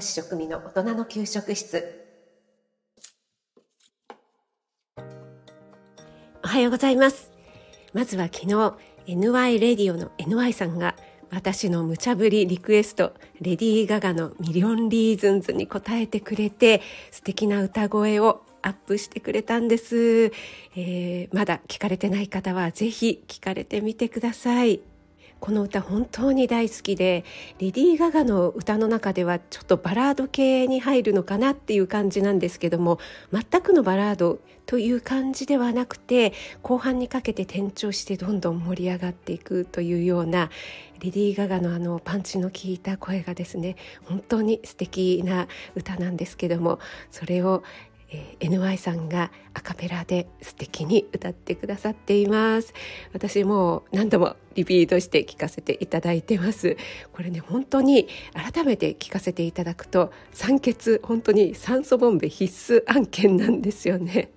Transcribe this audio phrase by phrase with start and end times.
[0.00, 2.04] ス栄養士食味の大人の給食室。
[6.44, 7.32] おはようございます。
[7.92, 8.74] まずは昨日
[9.06, 10.94] NY レディオの NY さんが
[11.30, 20.32] 私の無茶ぶりリクエストレディー・ガガの Million Reasons に応えてくれて素敵な歌声をアップしてくれたんです、
[20.74, 24.80] えー、まだ聞かれてない方はぜひ聞かれてみてください。
[25.40, 27.24] この歌本当に大好きで
[27.58, 32.98] レディー・ガガの歌の中ではちょっとバラード系に入るのかなっていう感じなんですけども
[33.32, 40.50] 全くのバラードという感じではなくて後半にかけて転調してどんどん盛り上がっていくというような
[41.00, 47.62] レディー・ガガのあのパンチの効いた声がですね本当に素敵な歌なんですけどもそれを
[48.10, 52.72] えー、NY さんがアカペラで素敵に歌ってくださっています。
[53.12, 56.76] 私も何度もリピートして聞かせていただいてます。
[57.12, 64.30] これね本当に改めて聞かせていただくと酸欠本当に酸素ボンベ必須案件なんですよね。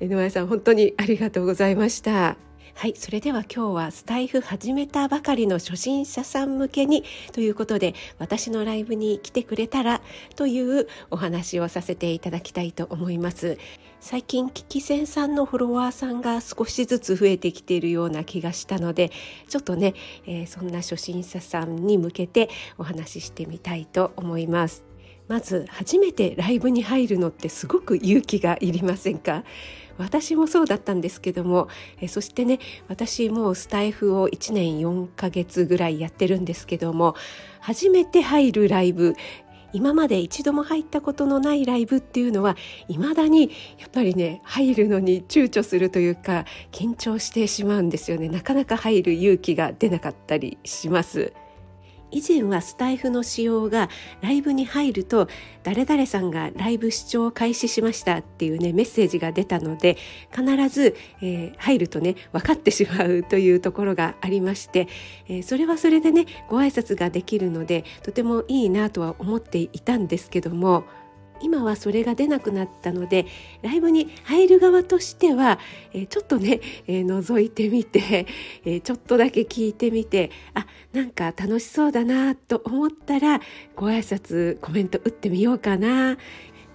[0.00, 2.51] NY さん本当にありがとうございました。
[2.74, 10.00] はいそれでは今日はスタイフ始めたばかりの初心者さん向けにということで私のライブに来てくれたら
[10.34, 13.56] というお話をさせていただきたいと思います。
[14.00, 19.12] 最近キキセンさんのフォロワーさんが少しずつ増えてきているような気がしたので
[19.48, 19.94] ちょっとね、
[20.26, 24.91] えー、そんな初心者さんに向けてお話ししてみたいと思います。
[25.28, 29.44] まず初めてライブに入るのってすごく勇気がいりませんか？
[29.98, 31.68] 私もそうだったんですけども
[32.00, 37.14] えそしてね私もうスタイフを1年4ヶ月ぐらいやってるんですけども
[37.60, 39.14] 初めて入るライブ
[39.74, 42.56] 今まで一度も入ったことのないライブっていうのは
[42.88, 48.28] 未だにやっぱりね入るのに躊躇するというか緊張してしまうんですよね。
[48.28, 51.32] なかなか入る勇気が出なかったりします。
[52.12, 53.88] 以前はスタイフの仕様が
[54.20, 55.28] ライブに入ると
[55.62, 59.96] 誰々さんがライブ視聴を開始しましたっていうねメッセージが出たので
[60.30, 64.88] 必ず、えー、入るとね分かってしまうというところがありまして、
[65.28, 70.84] えー、それはそれでねご挨拶ができるのでとてもいいなとは思っていたんですけども
[71.42, 73.26] 今はそれが出なくなったので
[73.62, 75.58] ライブに入る側としては、
[75.92, 78.26] えー、ちょっとね、えー、覗いてみて、
[78.64, 83.40] えー、ちょっとだけ聞いてみてあなんか楽しそうだなと思ったら
[83.76, 86.16] ご挨拶コメント打ってみようかな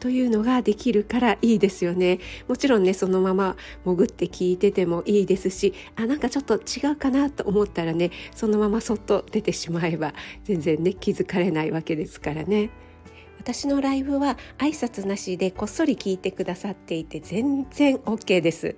[0.00, 2.18] というのができるからいいですよね
[2.48, 10.12] もちろんねそのまま潜って聞いててもいいですしあなんかちょっと違うかなと思ったらねそのままそっと出てしまえば
[10.44, 12.70] 全然ね気づかれないわけですからね。
[13.46, 18.74] 私のライブは挨拶なしでこっそり聞いてくださっていて全然 OK です。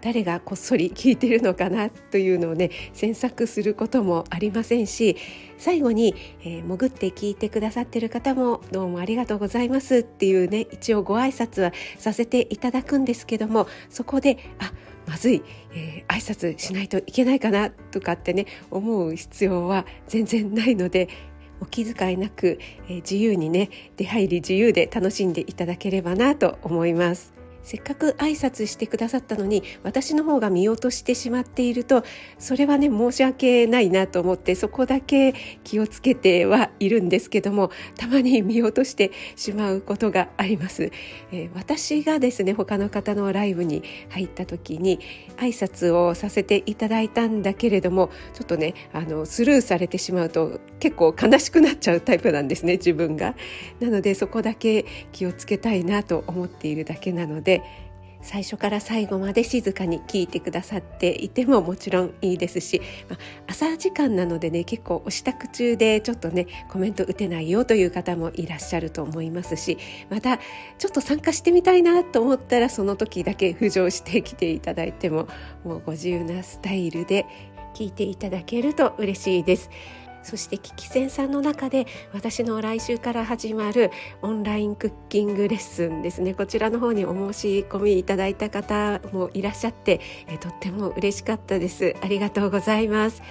[0.00, 5.16] 誰がこっそり聞いてるのかなというのをね詮索することもありませんし
[5.56, 14.72] 最後に、えー、潜って聞いてくださってる方もどうもありがとうございますっていうね一応ご挨拶はさせていただくんですけどもそこであ
[15.06, 15.42] まずい、
[15.72, 21.08] えー、挨拶しないといけないかなとかってね思う必要は全然ないので
[21.62, 22.58] お気遣いなく、
[22.88, 27.41] えー、自由にね出入り自由で楽しんでいただければなと思います。
[27.62, 32.04] せっかく挨拶してくださったのに私の方が見落としてしまっていると
[32.38, 35.34] それはね申し訳ないなと思ってそこだけ
[35.64, 40.90] 気をつけてはいるんですけどもたまに見落としてしまうことがあります、
[41.32, 45.00] えー、私がですね他の方のライブに入った時に
[45.36, 53.34] 挨拶をさせていただいたんだけれどもちょっとねあのスルーされてしまうと結構悲しくなっちゃうタイプなんですね自分が。
[53.80, 57.62] なのでそこだけ気をつけたいなと思っているだけなのでで
[58.22, 62.80] 最初から最後まで静かに聞いてくださっていてももちろんいいですし、
[63.10, 63.18] まあ、
[63.48, 69.76] 朝時間なのでね結構お支度中でちょっとねコメント打てないよという方もいらっしゃると思いますし
[70.08, 75.26] またちょっと参加してみたいなと思ったらその時だけ浮上してきていただいても
[75.64, 77.26] もうご自由なスタイルで
[77.74, 79.70] 聞いていただけると嬉しいです。
[80.22, 83.90] そしてキキセンさんの中で私の来週から始まる
[84.22, 86.34] オンラインクッキングレッスンですね。
[86.34, 90.00] こちらの方にお申し込みいただいた方もいらっしゃって
[90.40, 91.94] とっても嬉しかったです。
[92.02, 93.22] ありがとうございます。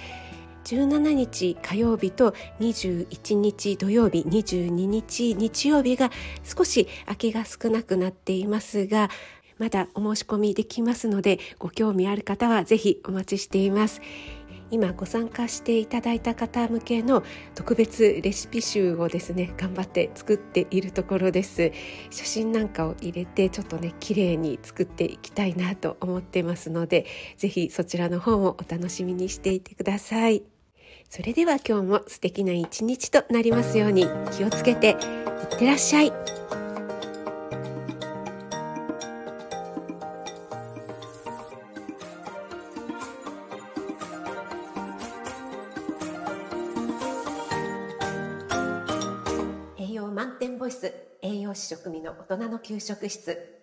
[0.64, 6.10] 17日火曜日と21日土曜日22日日曜日が
[6.44, 9.10] 少し空きが少なくなっていますが
[9.58, 14.00] まだお申し込みできますのでご興味ある方はぜひお待ちしています。
[14.72, 17.22] 今ご参加していただいた方向けの
[17.54, 21.70] 特別レシピ集をですね頑張って作っているところです
[22.10, 30.42] 写真なんかを入れてちょっとね綺麗に作っていきたいなと思ってますので是非そちらの方もお楽しみにしていてください
[31.10, 36.41] それでは今日も素敵な一日となりますように気をつけていってらっしゃい。
[50.72, 53.61] 室栄養士食味の大人の給食室。